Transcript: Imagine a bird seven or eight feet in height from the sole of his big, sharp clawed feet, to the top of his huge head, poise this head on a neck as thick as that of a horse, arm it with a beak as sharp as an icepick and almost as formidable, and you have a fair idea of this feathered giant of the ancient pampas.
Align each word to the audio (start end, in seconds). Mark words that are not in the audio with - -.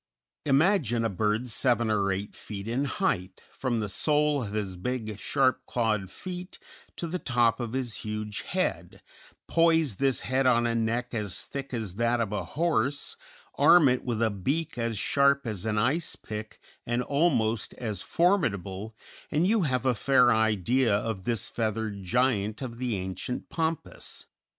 Imagine 0.47 1.05
a 1.05 1.09
bird 1.09 1.47
seven 1.47 1.91
or 1.91 2.11
eight 2.11 2.33
feet 2.33 2.67
in 2.67 2.85
height 2.85 3.43
from 3.51 3.79
the 3.81 3.87
sole 3.87 4.41
of 4.43 4.53
his 4.53 4.75
big, 4.75 5.19
sharp 5.19 5.63
clawed 5.67 6.09
feet, 6.09 6.57
to 6.95 7.05
the 7.05 7.19
top 7.19 7.59
of 7.59 7.73
his 7.73 7.97
huge 7.97 8.41
head, 8.41 9.03
poise 9.47 9.97
this 9.97 10.21
head 10.21 10.47
on 10.47 10.65
a 10.65 10.73
neck 10.73 11.13
as 11.13 11.43
thick 11.43 11.71
as 11.71 11.97
that 11.97 12.19
of 12.19 12.31
a 12.33 12.43
horse, 12.43 13.15
arm 13.59 13.87
it 13.87 14.03
with 14.03 14.23
a 14.23 14.31
beak 14.31 14.75
as 14.75 14.97
sharp 14.97 15.45
as 15.45 15.67
an 15.67 15.75
icepick 15.77 16.57
and 16.83 17.03
almost 17.03 17.75
as 17.75 18.01
formidable, 18.01 18.95
and 19.29 19.45
you 19.45 19.61
have 19.61 19.85
a 19.85 19.93
fair 19.93 20.33
idea 20.33 20.95
of 20.95 21.25
this 21.25 21.47
feathered 21.47 22.01
giant 22.01 22.63
of 22.63 22.79
the 22.79 22.95
ancient 22.95 23.49
pampas. 23.49 24.25